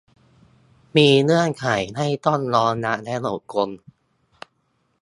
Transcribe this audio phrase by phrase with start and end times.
[0.95, 1.67] มีเงื่อนไข
[1.97, 3.69] ให้ต้องยอมรับและอดทน